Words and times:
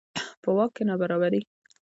په 0.41 0.49
واک 0.55 0.71
کې 0.75 0.83
نابرابري. 0.89 1.41